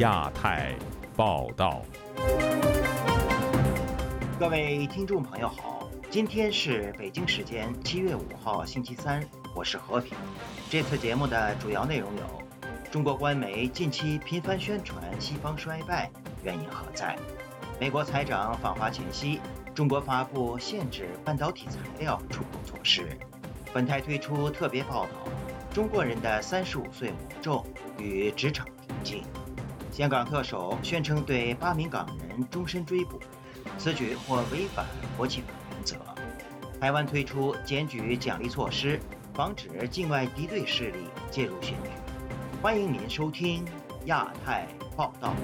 [0.00, 0.74] 亚太
[1.14, 1.82] 报道。
[4.38, 9.22] 各位听众朋友好，今天是北京时间七月五号星期三，
[9.54, 10.16] 我是和平。
[10.70, 12.42] 这次节目的主要内容有：
[12.90, 16.10] 中国官媒近期频繁宣传西方衰败，
[16.42, 17.14] 原因何在？
[17.78, 19.38] 美国财长访华前夕，
[19.74, 23.06] 中国发布限制半导体材料出口措施。
[23.70, 25.10] 本台推出特别报道：
[25.74, 27.66] 中国人的三十五岁魔咒
[27.98, 29.24] 与职场瓶颈。
[29.92, 33.20] 香港特首宣称对八名港人终身追捕。
[33.76, 34.86] 此举或违反
[35.16, 35.96] 国际法原则。
[36.80, 39.00] 台湾推出检举奖励措施，
[39.34, 40.98] 防止境外敌对势力
[41.30, 41.90] 介入选举。
[42.62, 43.64] 欢迎您收听
[44.06, 45.34] 亚太报道。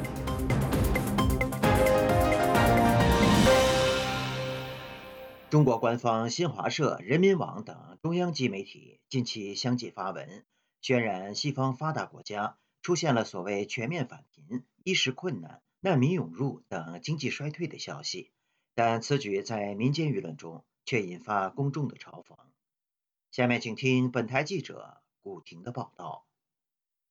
[5.50, 10.44] 中国官方新华社、人民网等中央级媒体近期相继发文，
[10.82, 12.56] 渲染西方发达国家
[12.86, 15.60] 出现了所谓全面返贫、衣食困难。
[15.80, 18.30] 难民涌入等经济衰退的消息，
[18.76, 22.36] 但此举在民间舆论中却引发公众的嘲讽。
[23.32, 26.28] 下面请听本台记者古婷的报道。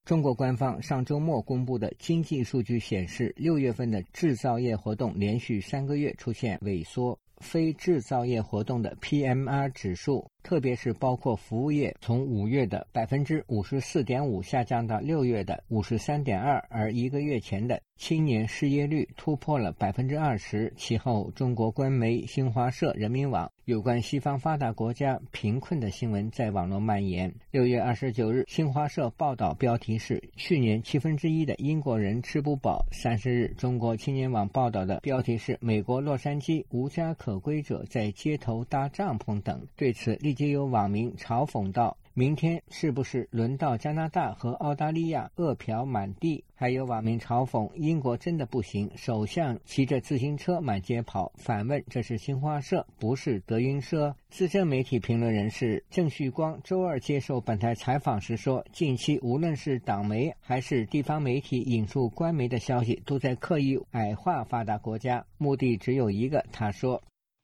[0.06, 10.32] 中国官方上周末公布的经济数据显示，六月份的制造业活动连续三个月出现萎缩，非制造业活动的 PMI 指数。
[10.46, 20.72] 特别是包括服务业，从五月的百分之五十四点五下降到六月的五十三点二，而一个月前的青年失业率突破了百分之二十。
[20.78, 27.34] 其后，中国官媒新华社、人民网有关西方发达国家贫困的新闻在网络蔓延。
[27.50, 32.86] 六月二十九日，新华社报道标题是“去年七分之一的英国人吃不饱”。
[32.94, 39.60] 三十日，中国青年网报道的标题是“美国洛杉矶无家可归者在街头搭帐篷”等。
[39.76, 40.35] 对此，立。
[40.36, 67.02] 就有网民嘲讽道：“明天是不是轮到加拿大和澳大利亚饿殍满地？”还有网民嘲讽：“英国真的不行，首相骑着自行车满街跑。”反问：“这是新华社，不是德云社？”资深媒体评论人士郑旭光周二接受本台采访时说：“近期无论是党媒还是地方媒体引述官媒的消息，都在刻意矮化发达国家，目的只有一个。”他说：“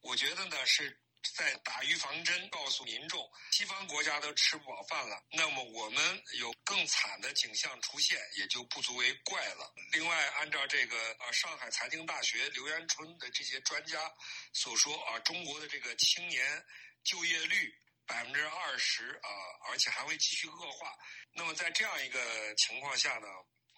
[0.10, 0.96] 我觉得呢是。”
[1.36, 9.74] 在打预防针，告诉民众，西方国家都吃不饱饭了，那么我们有更惨的景象出现，也就不足为怪了。
[9.92, 14.12] 另外，按照这个啊，上海财经大学刘元春的这些专家
[14.54, 16.66] 所说啊，中国的这个青年
[17.04, 17.74] 就业率
[18.06, 19.30] 百分之二十啊，
[19.70, 20.94] 而且还会继续恶化。
[21.34, 23.28] 那么在这样一个情况下呢，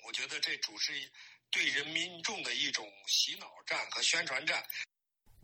[0.03, 0.91] 我觉得这主是
[1.52, 4.66] 对人民众的一种洗脑战和宣传战。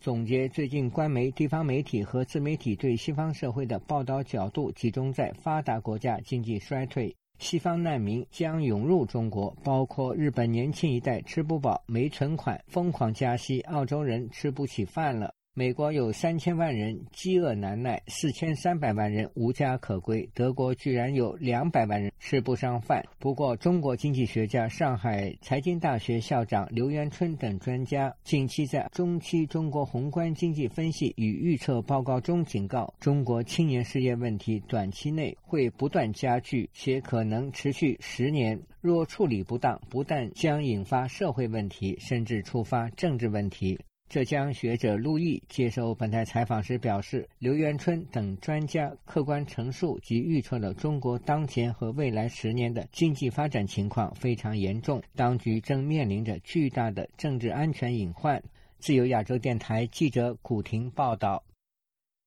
[0.01, 15.33] 总结最近官媒、地方媒体和自媒体对西方社会的报道角度集中在发达国家经济衰退、西方难民将涌入中国，包括日本年轻一代吃不饱、没存款、疯狂加息，澳洲人吃不起饭了。
[15.59, 20.25] 美国有三千万人饥饿难耐，四千三百万人无家可归。
[20.33, 23.03] 德国居然有两百万人吃不上饭。
[23.19, 38.57] 不过，中国经济学家、上海财经大学校长刘元春等专家近期在中期中国宏观经济分析与预测报告中警告，中国青年失业问题短期内会不断加剧，且可能持续十年。
[38.79, 43.77] 若处理不当，不但将引发社会问题，甚至触发政治问题。
[44.09, 58.43] 浙江学者陆毅接受本台采访时表示，刘元春等专家客观陈述及预测了中国当前和未来十年的经济发展情况非常严重，当局正面临着巨大的政治安全隐患。
[58.79, 61.43] 自由亚洲电台记者古婷报道。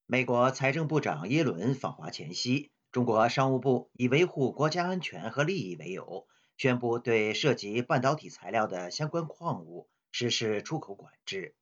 [0.06, 11.56] 美国财政部长耶伦访华前夕，中国商务部以维护国家安全和利益为由，宣布对涉及半导体材料的相关矿物实施出口管制。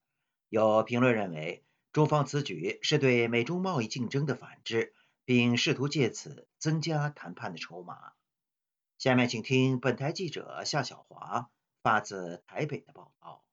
[0.51, 4.93] 有评论认为，中方此举是对美中贸易竞争的反制，
[5.25, 8.13] 并试图借此增加谈判的筹码。
[8.99, 11.51] 下面请听本台记者夏小华
[11.85, 13.45] 发自台北的报道。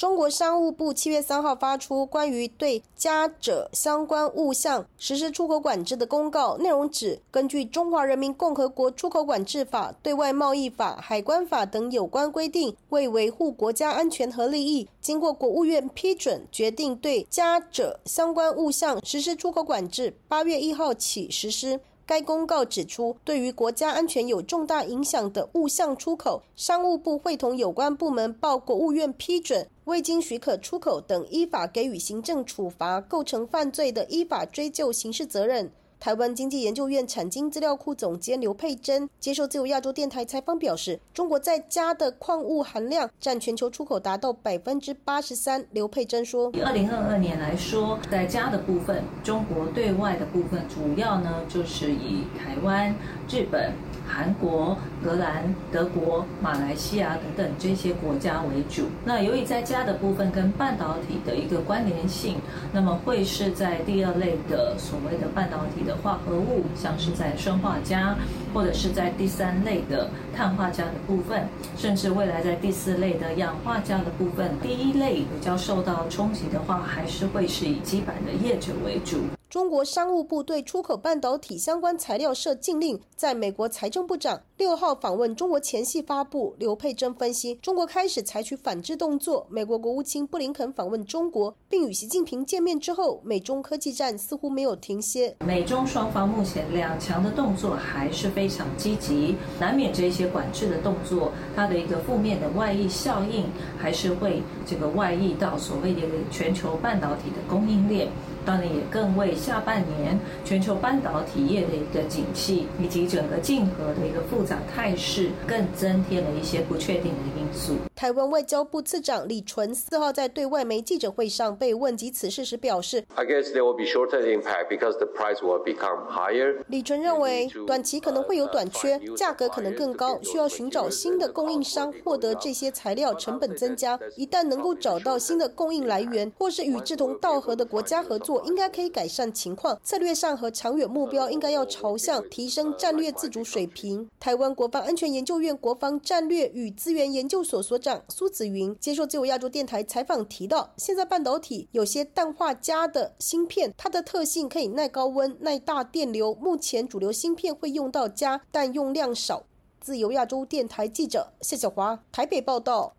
[0.00, 21.78] 中国商务部七月三号发出关于对加者相关物项实施出口管制的公告，内容指，根据《中华人民共和国出口管制法》《对外贸易法》《海关法》等有关规定，为维护国家安全和利益，经过国务院批准，决定对加者相关物项实施出口管制，八月一号起实施。
[22.06, 35.68] 该公告指出，对于国家安全有重大影响的物项出口，商务部会同有关部门报国务院批准，未经许可出口等，依法给予行政处罚；构成犯罪的，依法追究刑事责任。
[35.98, 45.66] 台湾经济研究院产经资料库总监刘佩珍接受自由亚洲电台采访表示，中国在家的矿物含量占全球出口达到百分之八十三。
[45.72, 52.94] 刘佩珍说，以二零二二年来说，在家的部分，中国对外的部分主要呢就是以台湾、
[53.28, 53.72] 日本。
[54.12, 58.86] 韩国、荷兰、德国、马来西亚等等这些国家为主。
[59.04, 62.36] 那由于在家的部分跟半导体的一个关联性，
[62.72, 68.16] 那么会是在第二类的所谓的半导体的化合物，像是在砷化镓，
[68.52, 74.50] 或者是在第三类的碳化镓的部分，甚至未来在第四类的氧化镓的部分。
[74.60, 79.39] 第一类比较受到冲击的话，还是会是以基板的业者为主。
[79.50, 86.54] 中国商务部对出口半导体相关材料设禁令，在美国财政部长六号访问中国前夕发布。
[86.56, 89.44] 刘佩珍分析，中国开始采取反制动作。
[89.50, 95.34] 美国国务卿布林肯访问中国，并与习近平见面之后，美中科技战似乎没有停歇。
[95.44, 108.06] 美中双方目前两强的动作还是非常积极，难免这些管制的动作，它的一个负面的外溢效应，还是会这个外溢到所谓的全球半导体的供应链。
[108.50, 117.74] 当然也更为下半年全球半导体业的一个景气，以及整个竞合的一个复杂态势，更增添了一些不确定的因素。
[117.94, 133.96] 台湾外交部次长李纯四号在对外媒记者会上被问及此事时表示：“I guess there will be shorter impact because the price will become higher。”李纯认为，短期可能会有短缺，价格可能更高，需要寻找新的供应商获得这些材料，成本增加。
[134.16, 138.39] 一旦能够找到新的供应来源，或是与志同道合的国家合作。
[138.46, 144.08] 应该可以改善情况，策略上和长远目标应该要朝向提升战略自主水平。
[144.18, 156.34] 台湾国防安全研究院国防战略与资源研究所所长苏子云接受自由亚洲电台采访提到，现在半导体有些氮化镓的芯片，它的特性可以耐高温、耐大电流。
[156.40, 159.44] 目前主流芯片会用到镓，但用量少。
[159.80, 162.94] 自由亚洲电台记者谢小华台北报道。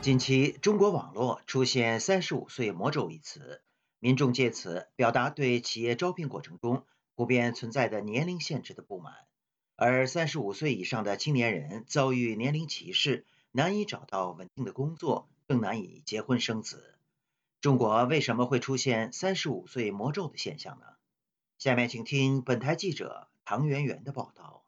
[0.00, 3.60] 近期，中国网络出现“三十五岁魔咒”一词，
[3.98, 9.12] 民众借此表达对企业招聘过程中普遍存在的年龄限制的不满，
[9.76, 16.94] 而三十五岁以上的青年人遭遇年龄歧视，难以找到稳定的工作，更难以结婚生子。
[17.60, 20.86] 中国为什么会出现“三十五岁魔咒”的现象呢？
[21.58, 24.64] 下面请听本台记者唐媛媛的报道。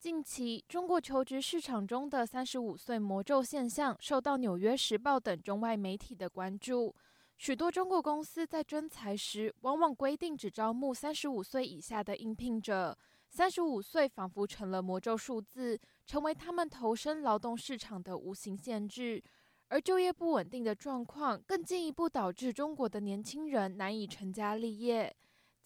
[0.00, 6.94] 近期，中国求职市场中的“三十五岁魔咒”现象受到《纽约时报》等中外媒体的关注。
[7.36, 12.96] 许多中国公司在征才时，往往规定只招募三十五岁以下的应聘者。
[13.28, 19.20] 三十五岁仿佛成了魔咒数字，成为他们投身劳动市场的无形限制。
[19.66, 25.12] 而就业不稳定的状况，更进一步导致中国的年轻人难以成家立业。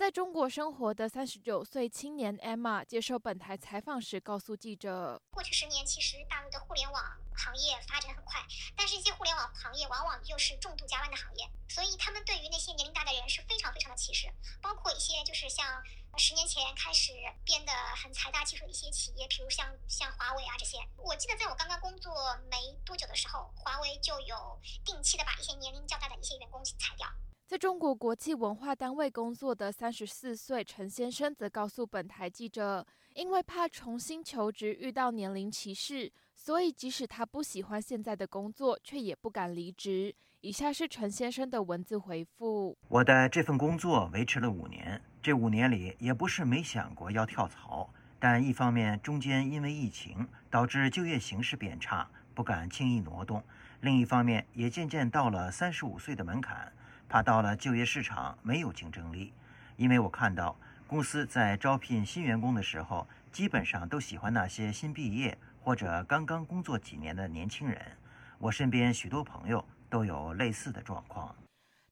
[0.03, 7.01] 在中国生活的三十九岁青年 Emma 接受本台采访时告诉记者：“过去十年，其实大陆的互联网
[7.37, 8.45] 行业发展很快，
[8.77, 14.27] 但是一些互联网行业往往又是重度加班的行业，所以他们对于那些年龄大的人是非常非常的歧视。
[14.61, 15.81] 包括一些就是像
[16.19, 17.13] 十年前开始
[17.45, 20.79] 变得很财大气粗的一些企业，比如像像华为啊这些。
[20.97, 22.13] 我记得在我刚刚工作
[22.51, 27.07] 没多久的时候，华为就有定期的把一些年龄较大的一些员工裁掉。”
[27.53, 40.15] 在中国国际文化单位工作的三十四岁陈先生则告诉本台记者，因为怕重新求职遇到年龄歧视，所以即使他不喜欢现在的工作，却也不敢离职。
[40.41, 53.43] 以下是陈先生的文字回复：我的这份工作维持了五年，这五年里也不是没想过要跳槽，但一方面中间因为疫情导致就业形势变差，不敢轻易挪动；
[53.83, 56.73] 另一方面也渐渐到了三十五岁的门槛。
[57.13, 59.35] 怕到了就业市场没有竞争力，
[59.77, 67.79] 因为我看到公司在招聘新员工的时候，基本上都喜欢那些新毕业或者刚刚工作几年的年轻人。
[68.39, 71.37] 我身边许多朋友都有类似的状况。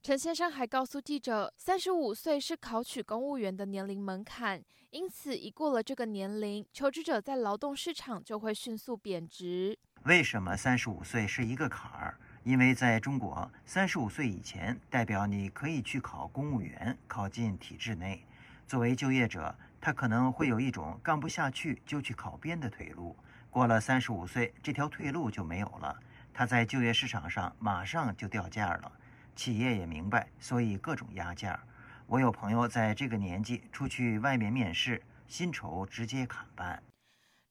[0.03, 9.79] 陈先生还告诉记者，三十五岁是考取公务员的年龄门槛，因此一过了这个年龄，求职者在劳动市场就会迅速贬值。
[10.05, 12.19] 为什么三十五岁是一个坎儿？
[12.51, 18.27] 因为在中国，三十五岁以前代表你可以去考公务员，考进体制内。
[18.67, 23.17] 作为就业者，他可能会有一种干不下去就去考编的退路。
[23.51, 25.97] 过了三十五岁，这条退路就没有了，
[26.35, 28.91] 他在就业市场上马上就掉价了。
[29.37, 31.57] 企业也明白，所以各种压价。
[32.09, 36.83] 我有朋友在这个年纪出去外面面试，薪酬直接砍半。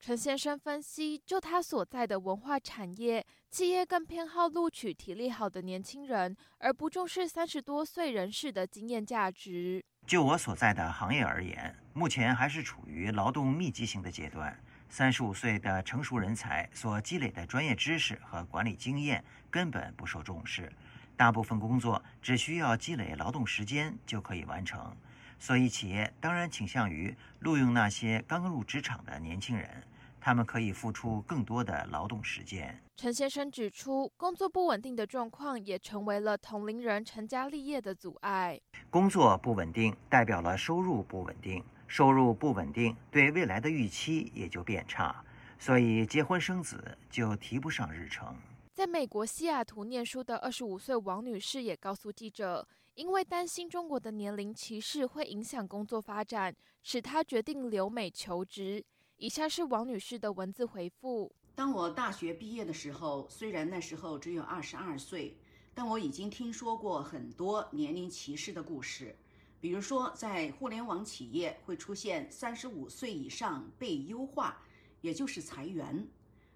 [0.01, 9.84] 陈先生分析，就他所在的文化产业，企业更偏好录取体力好的年轻人，而不重视三十多岁人士的经验价值。
[10.08, 14.58] 就我所在的行业而言，目前还是处于劳动密集型的阶段。
[14.88, 20.72] 三十五岁的成熟人才所积累的专业知识和管理经验根本不受重视，
[21.18, 24.96] 大部分工作只需要积累劳动时间就可以完成。
[25.39, 29.81] 所以，企业当然倾向于录用那些刚入职场的年轻人，
[30.19, 32.77] 他们可以付出更多的劳动时间。
[32.98, 38.60] 陈先生指出，工作不稳定的状况也成为了同龄人成家立业的阻碍。
[38.89, 45.24] 工作不稳定代表了收入不稳定，收入不稳定对未来的预期也就变差，
[45.58, 48.36] 所以结婚生子就提不上日程。
[48.74, 52.67] 在美国西雅图念书的二十五岁王女士也告诉记者。
[53.00, 56.53] 因为担心中国的年龄歧视会影响工作发展，
[56.84, 58.84] 使他决定留美求职。
[59.15, 65.38] 以下是王女士的文字回复：当我大学毕业的时候，虽然那时候只有二十二岁，
[65.74, 69.15] 但我已经听说过很多年龄歧视的故事。
[69.62, 74.62] 比如说，在互联网企业会出现三十五岁以上被优化，
[75.00, 76.06] 也就是裁员。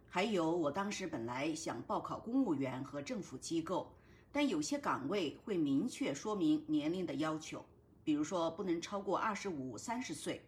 [0.10, 3.94] 还有，我当时本来想报考公务员和政府机构。
[4.34, 7.64] 但有些岗位会明确说明年龄的要求，
[8.04, 10.42] 比如说不能超过二十五、三十岁。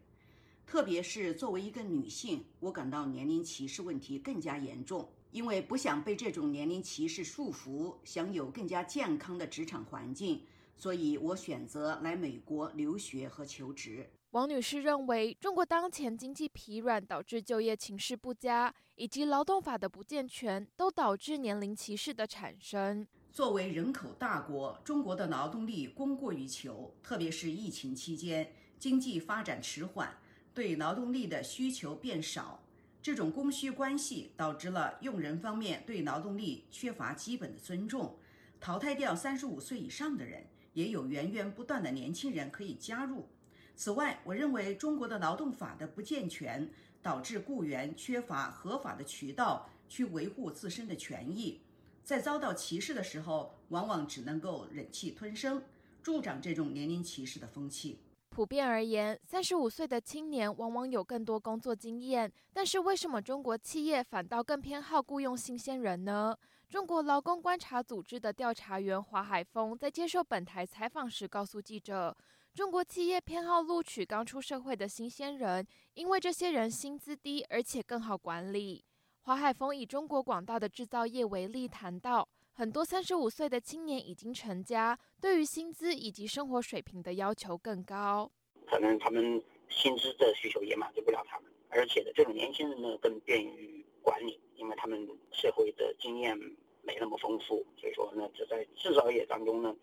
[0.66, 10.42] 特别是作为一个女性，我感到年龄歧视问题更加严重，因为不想被这种年龄歧视束缚，想有更加健康的职场环境，
[10.76, 14.10] 所以我选择来美国留学和求职。
[14.32, 23.08] 王女士认为，中国当前经济疲软导致就业情势不佳，以及劳动法的不健全，都导致年龄歧视的产生。
[23.36, 28.50] 作为人口大国，中国的劳动力供过于求，特别是疫情期间，
[28.80, 30.10] 经济发展迟缓，
[30.54, 32.64] 对劳动力的需求变少。
[33.02, 38.16] 这种供需关系导致了用人方面对劳动力缺乏基本的尊重，
[38.62, 43.28] 淘汰掉三十五岁以上的人，也有源源不断的年轻人可以加入。
[43.76, 51.60] 此外，我认为中国的劳动法的不健全，导致雇员缺乏合法的渠道去维护自身的权益。
[52.06, 55.64] 在遭到歧视的时候，往往只能够忍气吞声，
[56.04, 58.00] 助长这种年龄歧视的风气。
[58.30, 66.38] 普遍而言，三十五岁的青年往往有更多工作经验，但是为什么中国企业反倒更偏好雇佣新鲜人呢？
[66.70, 72.16] 中国劳工观察组织的调查员华海峰在接受本台采访时告诉记者，
[72.54, 78.86] 中国企业偏好录取刚出社会的新鲜人，因为这些人薪资低，而且更好管理。
[79.26, 88.32] 华海峰以中国广大的制造业为例，谈到很多三十五岁的青年已经成家，对于薪资以及生活水平的要求更高。
[88.68, 96.38] 可能他们薪资的需求也满足不了他们，而且呢，这种年轻人呢更便于管理，因为他们社会的经验
[96.84, 99.76] 没那么丰富，所以说呢，这在制造业当中呢，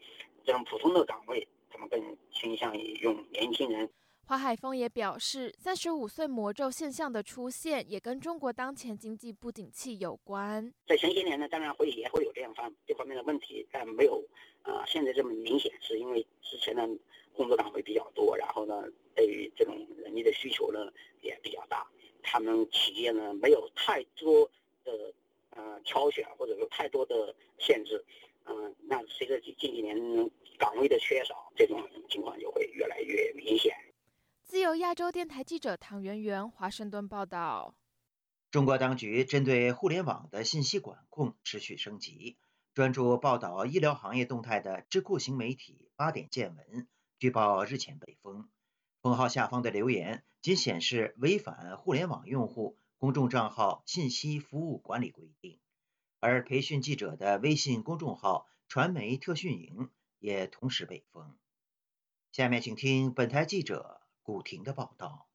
[0.45, 3.91] 这种普通的岗位，他们更倾向于用年轻人。
[4.25, 10.73] 华海峰也表示，三十五岁魔咒现象的出现，也跟中国当前经济不景气有关。
[10.87, 14.25] 在前些年呢，当然会也会有这样方这方面的问题，但没有
[14.63, 16.89] 啊现在这么明显，是因为之前的
[17.35, 21.87] 工作岗位比较多，然后呢，对于这种人力的需求呢也比较大，
[22.23, 24.49] 他们企业呢没有太多
[24.85, 25.13] 的
[25.51, 28.03] 呃挑选，或者说太多的限制，
[28.47, 29.95] 嗯，那随着近近几年
[30.57, 33.77] 岗位的缺少，这种情况就会越来越明显。
[34.53, 37.75] 自由亚洲电台记者唐媛媛华盛顿报道：
[38.51, 42.37] 中国当局针对互联网的信息管控持续升级，
[42.75, 46.87] 专注报道医疗行业动态的智库型媒体八点见闻
[47.19, 48.47] 据报日前被封，
[49.01, 55.61] 封号下方的留言仅显示违反互联网用户公众账号信息服务管理规定，
[56.21, 61.35] 而培训记者的微信公众号传媒特训营也同时被封。
[62.33, 64.02] 下面请听本台记者。
[64.23, 65.27] 古婷的报道。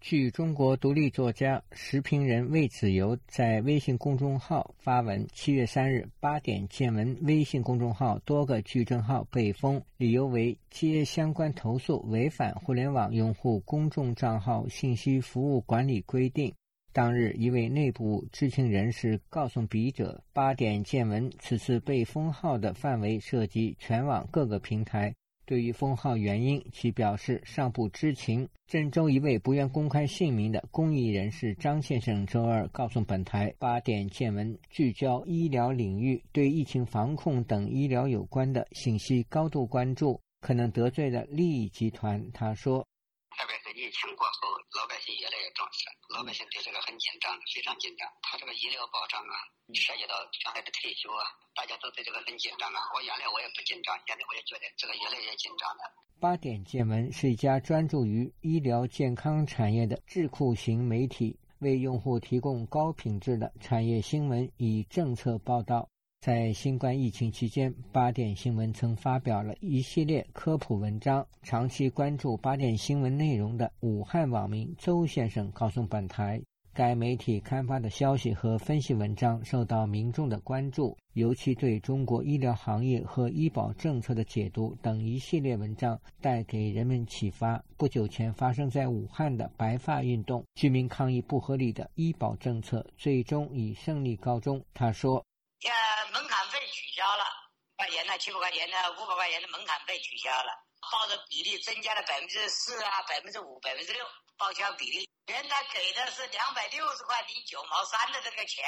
[0.00, 16.52] 据中国独立作家时评人魏子游在微信公众号发文，七月三日八点见闻微信公众号多个矩阵号被封，理由为接相关投诉违反互联网用户公众账号信息服务管理规定。
[16.92, 25.14] 当日，一位内部知情人士告诉笔者，八点见闻此次被封号的范围涉及全网各个平台。
[25.46, 28.48] 对于封号原因，其表示尚不知情。
[28.66, 42.86] 郑州一位不愿公开姓名的公益人士张先生周二告诉本台：“八点见闻聚焦医疗领域，对疫情防控等医疗有关的信息高度关注，可能得罪了利益集团。”他说
[43.36, 44.48] ：“特别是疫情过后，
[44.78, 48.08] 老百姓越来越重视，老百姓对这个很紧张，非常紧张。
[48.22, 49.34] 他这个医疗保障啊，
[49.74, 51.24] 涉及到将来的退休啊，
[51.54, 52.78] 大家都对这个很紧张啊。
[52.94, 55.82] 我原来我也不紧张，现在我也觉得这个越来越紧张了。
[56.20, 65.90] 八点见闻是一家专注于医疗健康产业的智库型媒体，为用户提供高品质的产业新闻与政策报道。
[66.24, 71.22] 在新冠疫情期间，八点新闻曾发表了一系列科普文章。
[71.42, 76.40] 长期关注八点新闻内容的武汉网民周先生告诉本台，
[76.72, 87.62] 该媒体刊发的消息和分析文章受到民众的关注，尤其对中国医疗行业和医保政策的解读等一系列文章带给人们启发。
[87.76, 94.58] 不久前发生在武汉的白发运动，居民抗议不合理的医保政策，最终以胜利告终。
[94.72, 95.22] 他说。
[95.64, 97.24] 呃，门槛费取消了，
[97.76, 100.52] 块钱的，七百块钱的，五百块钱的门槛费取消了，
[100.92, 104.06] 报的比例增加了百分之四啊，百分之五，百分之六，
[104.36, 105.08] 报销比例。
[105.26, 108.64] 原来给的是两百六十块零九毛三的这个钱，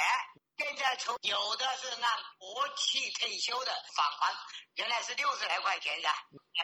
[0.57, 4.35] 现在从有的是按国企退休的返还，
[4.75, 6.09] 原来是六十来块钱的，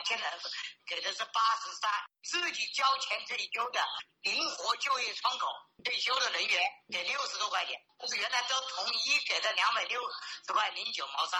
[0.06, 0.50] 现在是
[0.88, 1.92] 给的是八十三，
[2.24, 3.86] 自己交钱退休的
[4.22, 5.48] 灵活就业窗口
[5.84, 10.02] 退休的人员给六十多块钱，就是原来都统一给的两百六
[10.48, 11.40] 十块零九毛三。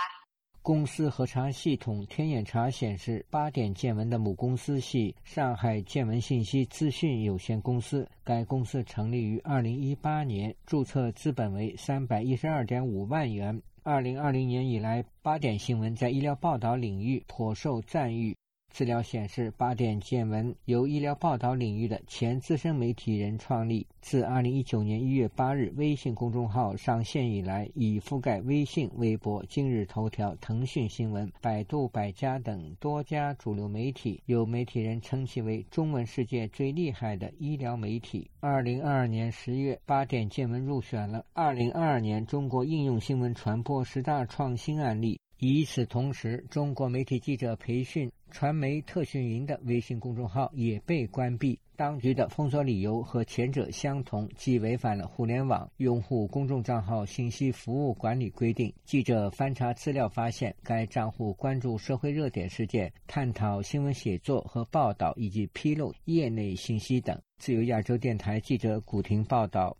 [0.64, 8.08] 公司核查系统天眼查显示，八点见闻的母公司系上海见闻信息资讯有限公司。
[8.24, 13.62] 该公司成立于二零一八年，注册资本为三百一十二点五万元。
[13.84, 18.34] 二零二零年以来，八点新闻在医疗报道领域颇受赞誉。
[18.74, 23.86] 资料显示，八点见闻由医疗报道领域的前资深媒体人创立。
[24.02, 34.20] 自2019年1月8日微信公众号上线以来，已覆盖微信、微博、今日头条、腾讯新闻、百度百家等多家主流媒体。
[34.26, 38.28] 有媒体人称其为中文世界最厉害的医疗媒体。
[38.42, 45.20] 2022年10月，八点见闻入选了2022年中国应用新闻传播十大创新案例。
[45.48, 48.10] 与此同时，中国媒体记者培训。
[48.32, 51.60] 传媒特训营的微信公众号也被关闭。
[51.76, 58.74] 当局的封锁理由和前者相同，即违反了互联网用户公众账号信息服务管理规定。
[58.86, 67.16] 记者翻查资料发现，该账户关注社会热点事件、探讨新闻写作和报道，以及披露业内信息等。
[67.38, 69.78] 自由亚洲电台记者古婷报道。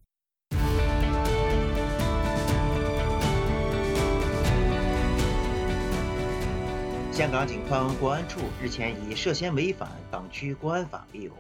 [7.14, 11.32] 香港警方国安处日前以涉嫌违反港区国安法为由，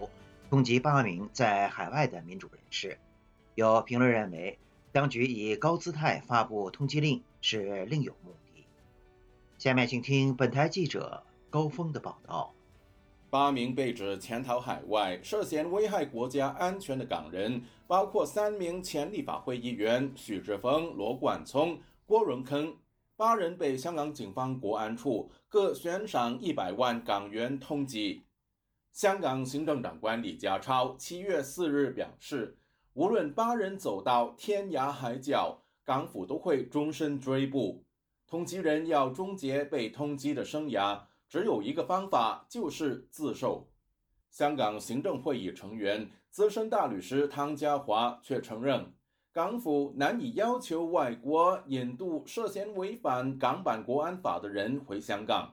[0.47, 2.95] 通缉八名在海外的民主人士。
[3.55, 4.59] 有评论认为，
[4.91, 8.67] 当局以高姿态发布通缉令是另有目的。
[9.57, 12.53] 下面请听本台记者高峰的报道：
[13.31, 22.75] 八名被指潜逃海外、涉嫌危害国家安全的港人，包括三名前立法会议员许志峰、罗冠聪、郭荣铿。
[23.15, 28.23] 八人被香港警方国安处各悬赏一百万港元通缉。
[28.91, 32.57] 香港行政长官李家超七月四日表示，
[32.93, 37.85] 无论八人走到天涯海角，港府都会终身追捕。
[38.25, 43.69] 通缉人要终结被通缉的生涯，只有一个方法，就是自首。
[44.31, 48.91] 香港行政会议成员、资深大律师汤家华却承认。
[49.33, 55.51] 港府难以要求外国引渡涉嫌违反港版国安法的人回香港。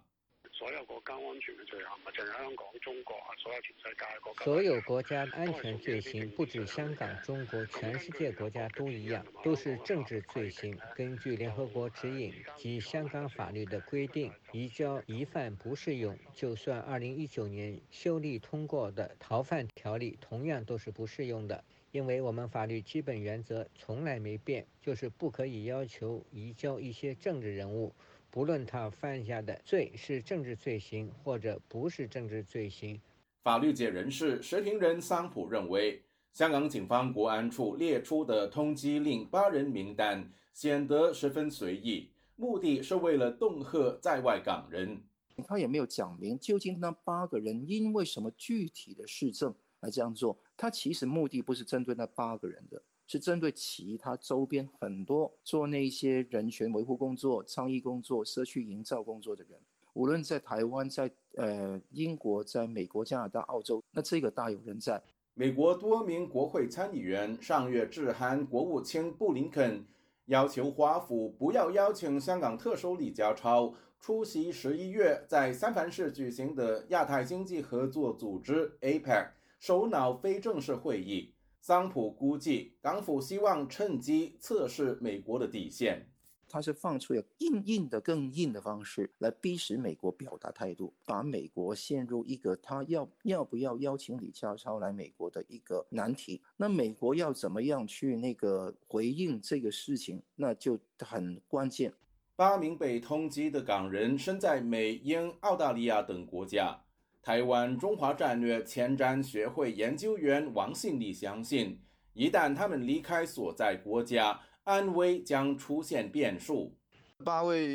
[0.52, 4.44] 所有国家安全的罪行，唔系香港、中国啊，所有全世界国家。
[4.44, 10.78] 所有国家安全罪行，不止香港、中国，全世界国家都一样，都是政治罪行。
[10.94, 16.14] 根据联合国指引及香港法律的规定，移交疑犯不适用。
[16.34, 21.64] 就算二零一九年修例通过的逃犯条例，同样都是不适用的。
[21.92, 27.92] 因为我们法律基本原则从来没变，就是不可以要求移交一些政治人物，
[28.30, 33.00] 不论他犯下的罪是政治罪行或者不是政治罪行。
[33.42, 36.00] 法律界人士时评人桑普认为，
[36.32, 45.02] 香港警方国安处列出的通缉令八人名单显得十分随意，目的是为了恫吓在外港人。
[45.44, 50.36] 他也没有讲明究竟那八个人因为什么具体的事证来这样做。
[50.56, 59.58] 他其实目的不是针对那八个人的，是针对其他周边很多做那些人权维护工作、倡议工作、社区营造工作的人，
[59.94, 65.02] 无论在台湾、在呃英国、在美国、加拿大、澳洲，那这个大有人在。
[65.34, 69.84] 美国多名国会参议员上月致函国务卿布林肯，
[70.26, 79.28] 要求华府不要邀请香港特首李家超出席十一月在三藩市举行的亚太经济合作组织 APEC。
[79.60, 81.34] 首脑非正式会议。
[81.60, 86.08] 桑普估计，港府希望趁机测试美国的底线。
[86.48, 96.40] 他是放出了硬硬的、更硬的方式来逼使美国表达态度，把美国陷入一个他要要不要邀请李家超来美国的一个难题。
[96.56, 101.92] 那美国要怎么样去那个回应这个事情，那就很关键。
[102.34, 106.82] 八名被通缉的港人身在美、英、澳大利亚等国家。
[107.22, 111.78] 台湾中华战略前瞻学会研究员王信利相信，
[112.14, 116.74] 一旦他们离开所在国家，安危将出现变数。
[117.22, 117.66] 八位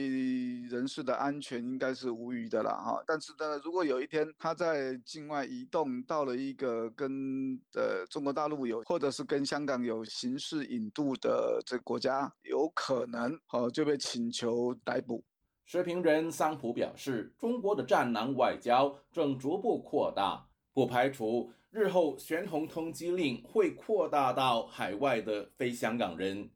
[0.64, 15.24] 人士的安全应该是无虞的了哈，但是呢，如果有一天他在境外移动到了一个跟呃中国大陆有，或者是跟香港有刑事引渡的这个国家，有可能哦就被请求逮捕。
[15.68, 26.52] 时评人桑普表示，中国的战狼外交正逐步扩大，不排除日后悬红通缉令会扩大到海外的非香港人。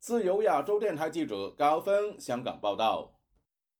[0.00, 3.12] 自由亚洲电台记者高峰香港报道：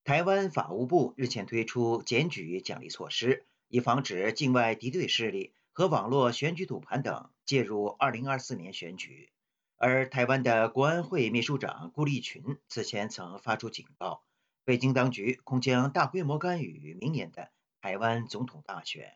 [0.05, 9.31] 台湾法务部日前推出检举奖励措施，以防止境外敌对势力和网络选举赌盘等介入2024年选举。
[9.77, 14.23] 而台湾的国安会秘书长顾立群此前曾发出警告，
[14.69, 17.49] 北京当局恐将大规模干预明年的
[17.81, 19.15] 台湾总统大选。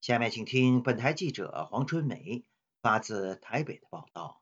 [0.00, 2.44] 下面请听本台记者黄春梅
[2.80, 4.40] 发自台北的报道。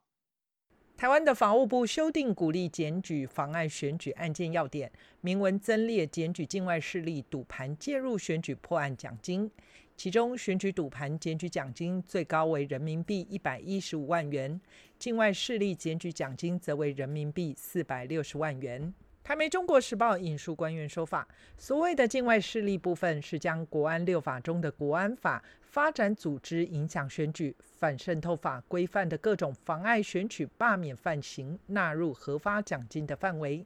[0.98, 9.50] 台湾的法务部修订鼓励检举妨碍选举案件要点，明文增列检举境外势力赌盘介入选举破案奖金，
[9.96, 14.60] 其中选举赌盘检举奖金最高为人民币一百一十五万元，
[14.98, 18.92] 境外势力检举奖金则为人民币四百六十万元。
[19.22, 25.42] 台媒《中国时报》引述官员说法，所谓的境外势力部分是将国安六法中的国安法。
[25.70, 33.64] 发展组织影响选举反渗透法规范的各种妨碍选举罢免犯行纳入核发奖金的范围，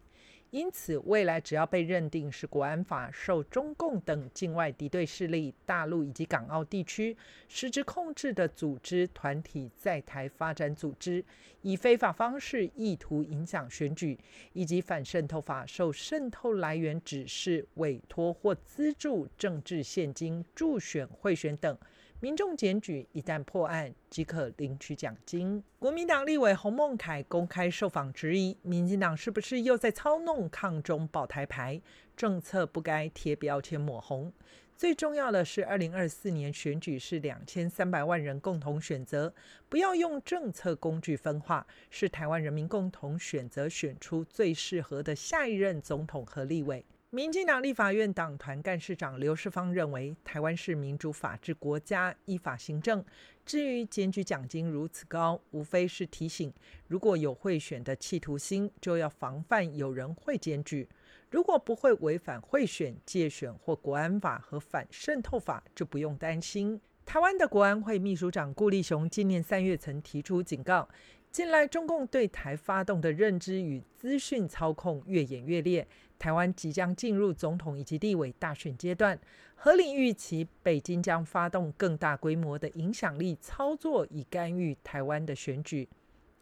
[0.54, 7.16] 因此未来只要被认定是国安法受中共等境外敌对势力、大陆以及港澳地区
[7.48, 11.24] 实质控制的组织团体在台发展组织，
[11.62, 14.16] 以非法方式意图影响选举，
[14.52, 21.76] 以及反渗透法受渗透来源指示、委托或资助政治现金助选贿选等。
[22.24, 25.62] 民众检举一旦破案，即可领取奖金。
[25.78, 31.78] 国民党立委洪孟凯公开受访质疑，民进党是不是又在操弄抗中保台牌？
[32.16, 34.32] 政策不该贴标签抹红。
[34.74, 39.34] 最重要的是，二零二四年选举是两千三百万人共同选择，
[39.68, 46.86] 不要用政策工具分化，是台湾人民共同选择选出最适合的下一任总统和立委。
[47.14, 53.04] 民进党立法院党团干事长刘世芳认为，台湾是民主法治国家，依法行政。
[53.46, 56.52] 至于检举奖金如此高，无非是提醒，
[56.88, 60.88] 如果有贿选的企图心，就要防范有人会检举；
[61.30, 66.80] 如果不会违反贿选、借选或国安法和反渗透法，就不用担心。
[67.06, 70.88] 台湾的国安会秘书长顾立雄今年三月曾提出警告。
[71.30, 75.84] 近来，中共对台发动的认知与资讯操控越演越烈，
[76.18, 79.18] 台湾即将进入总统以及地委大选阶段，
[79.54, 85.88] 合理预期北京将发动更大规模的影响力操作，以干预台湾的选举。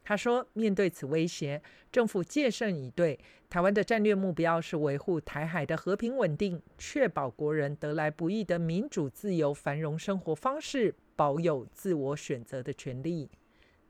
[0.04, 3.18] 他说：“面对此威胁，政府戒慎以对。
[3.48, 13.30] 台湾的战略目标是维护台海的和平稳定，确保国人得来不易的民主、自由、繁荣生活方式，保有自我选择的权利。”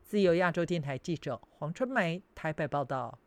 [0.03, 3.17] 自由亚洲电台记者黄春梅台北报道：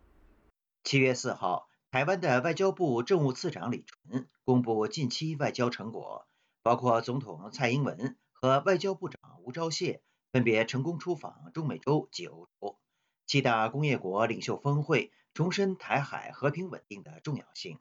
[0.85, 6.27] 七月四号，台湾的外交部政务次长李纯公布近期外交成果，
[6.63, 10.01] 包括总统蔡英文和外交部长吴钊燮
[10.33, 12.79] 分别成功出访中美洲及欧洲，
[13.27, 17.79] 七大工业国领袖峰会重申台海和平稳定的重要性，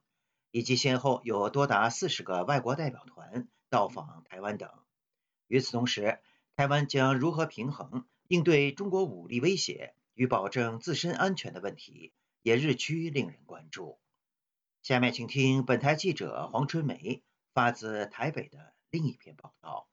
[0.52, 4.70] 以及先后有多达四十个外国代表团到访台湾等。
[5.48, 6.20] 与此同时，
[6.56, 8.06] 台湾将如何平衡？
[8.28, 12.12] 应对中国武力威胁与保证自身安全的问题
[12.46, 13.98] 也日趋令人关注。
[14.84, 17.24] 下面请听本台记者黄春梅
[17.56, 19.88] 发自台北的另一篇报道。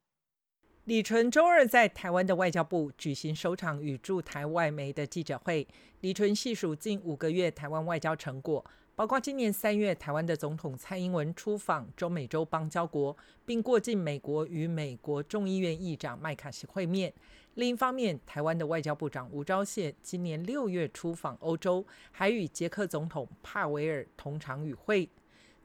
[0.85, 5.67] 李纯周二在台湾的外交部举行首场与驻台外媒的记者会，
[6.01, 8.63] 李纯细数近五个月台湾外交成果。
[8.95, 17.15] 包括今年三月，台湾的总统蔡英文出访中美洲邦交国，并过境美国与美国众议院议长麦卡锡会面。
[17.55, 25.09] 另一方面，台湾的外交部长吴钊燮今年六月出访欧洲，还与捷克总统帕维尔同场与会。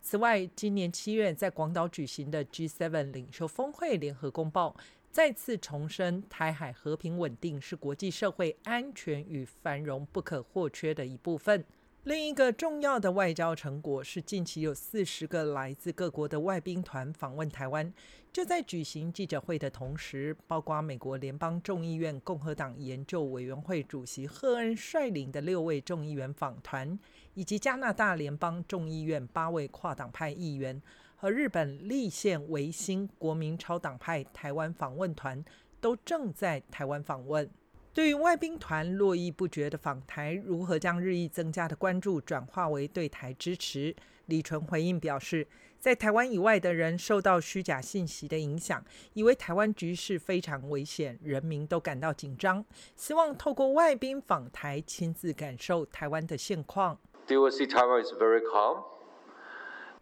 [0.02, 4.76] 此外，今年七月在广岛举行的 G7 领袖峰会联合公报，
[5.12, 11.64] 再次重申台海和平稳定是国际社会安全与繁荣不可或缺的一部分。
[12.08, 17.94] 另一个重要的外交成果是，近期有四十个来自各国的外宾团访问台湾。
[18.32, 26.98] 就在举行记者会的同时，包括美国联邦众议院共和党研究委员会主席赫恩率领的六位众议员访团，
[27.34, 30.82] 以及加拿大联邦众议院八位跨党派议员
[31.18, 35.44] 和日本立宪维新国民超党派台湾访问团，
[35.82, 37.50] 都正在台湾访问。
[37.98, 43.96] 对于外宾团络绎不绝的访台，如何将日益增加的关注转化为对台支持？
[44.28, 45.48] 李纯回应表示，
[45.80, 52.64] 在台湾以外的人受到虚假信息的影响，以为台湾局势非常危险，人民都感到紧张，
[52.96, 57.00] 希望透过外宾访台，亲自感受台湾的现况。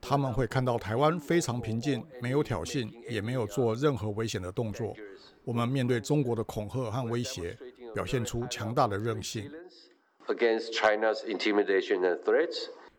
[0.02, 4.94] 他们会看到台湾非常平静，没有挑衅，也没有做任何危险的动作。
[5.46, 7.58] 我们面对中国的恐吓和威胁。
[7.96, 9.50] 表现出强大的韧性。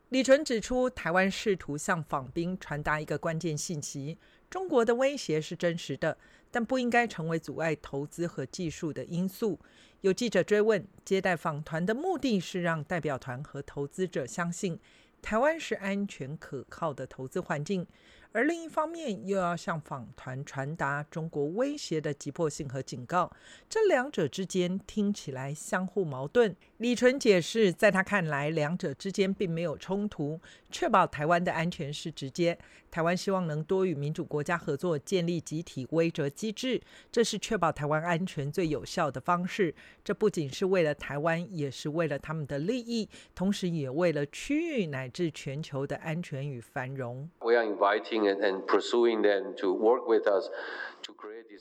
[0.09, 4.17] 李纯指出，台湾试图向访宾传达一个关键信息：
[4.49, 6.17] 中国的威胁是真实的，
[6.51, 9.61] 但不应该成为阻碍投资和技术的因素。
[10.01, 14.81] 有记者追问，接待访团的目的是让代表团和投资者相信
[15.21, 17.87] 台湾是安全可靠的投资环境。
[18.33, 23.31] 而另一方面，又要向访团传达中国威胁的急迫性和警告，
[23.69, 26.55] 这两者之间听起来相互矛盾。
[26.79, 30.39] 李纯解释，在他看来，两者之间并没有冲突。
[30.71, 32.59] 确保台湾的安全是直接，
[32.91, 39.75] 台湾希望能多与民主国家合作，建立集体威慑机制，这是确保台湾安全最有效的方式。
[40.05, 47.31] 这不仅是为了台湾，也是为了他们的利益，同时也为了区域乃至全球的安全与繁荣。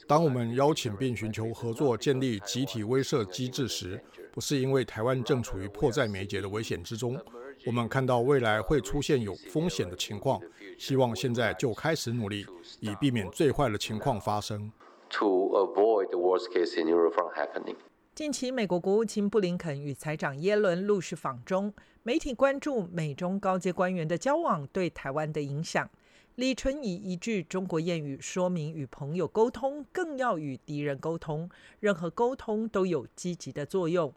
[0.08, 4.00] 当我们邀请并寻求合作建立集体威慑机制时，
[4.32, 7.18] 不是因为台湾正处于迫在眉睫的危险之中，
[7.66, 10.42] 我们看到未来会出现有风险的情况，
[10.78, 12.46] 希望现在就开始努力，
[12.80, 14.72] 以避免最坏的情况发生。
[18.14, 21.74] 近期，美国国务卿布林肯与财长耶伦陆续访中，
[22.04, 25.90] 媒体关注美中高阶官员的交往对台湾的影响。
[26.36, 31.50] 李纯以一句中国谚语说明：与朋友沟通，更要与敌人沟通。
[31.80, 34.14] 任何沟通都有积极的作用。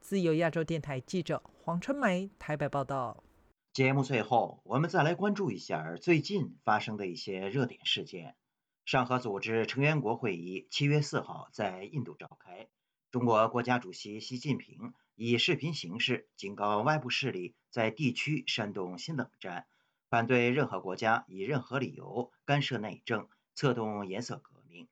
[0.00, 3.24] 自由亚洲电台记者黄春梅台北报道。
[3.72, 8.36] 节目最后，我们再来关注一下最近发生的一些热点事件。
[8.84, 12.68] 上合组织成员国会议七月四号在印度召开，
[13.10, 19.66] 中国国家主席习近平以视频形式警告外部势力在地区煽动新冷战。
[20.10, 24.88] 反对任何国家以任何理由干涉内政、策动颜色革命。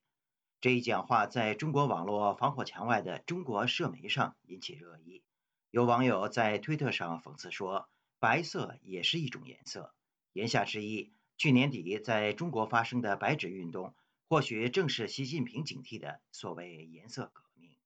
[0.61, 5.25] 这一讲话在中国网络防火墙外的中国社媒上引起热议。
[5.71, 7.89] 有网友在推特上讽刺说
[8.21, 9.93] ：“白色也是一种颜色。”
[10.33, 13.97] 言下之意，去年底在中国发生的白纸运动，
[14.29, 17.77] 或许正是习近平警惕的所谓颜色革命。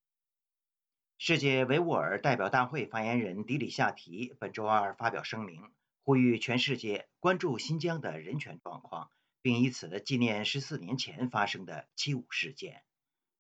[1.17, 5.73] 世界维吾尔代表大会发言人迪里夏提本周二发表声明。
[6.05, 9.11] 呼吁全世界关注新疆的人权状况，
[9.41, 12.83] 并以此纪念十四年前发生的七五事件。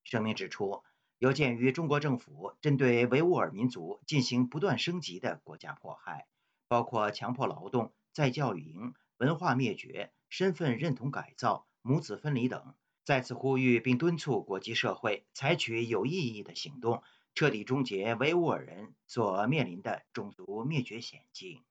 [0.04, 0.84] 声明指出，
[1.18, 6.28] 有鉴于中国政府针对维吾尔民族进行不断升级的国家迫害，
[6.68, 17.02] 包括强迫劳动、再教育营、文化灭绝、身份认同改造、母子分离等，再次呼吁并敦促国际社会采取有意义的行动，
[17.34, 21.64] 彻底终结维吾尔人所面临的种族灭绝险境。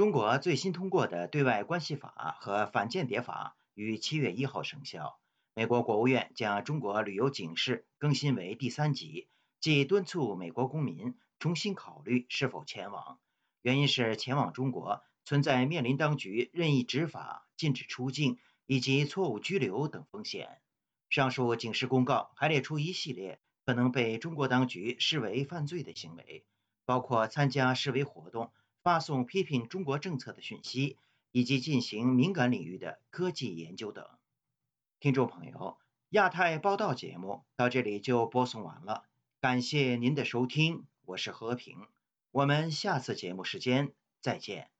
[0.00, 5.20] 中国最新通过的对外关系法和反间谍法于七月一号生效。
[5.52, 9.28] 美国国务院将中国旅游警示更新为第三级，
[9.60, 13.18] 即敦促美国公民重新考虑是否前往。
[13.60, 20.62] 原因是前往中国存在面临当局任意执法、禁止出境以及错误拘留等风险。
[21.10, 26.46] 上述警示公告还列出一系列可能被中国当局视为犯罪的行为，
[26.86, 28.50] 包括参加示威活动。
[28.82, 30.96] 发送批评中国政策的讯息，
[31.32, 34.06] 以及进行敏感领域的科技研究等。
[34.98, 35.78] 听众朋友，
[36.10, 39.04] 亚太报道节目到这里就播送完了，
[39.40, 41.86] 感谢您的收听，我是和平，
[42.30, 44.70] 我们下次节目时间再见。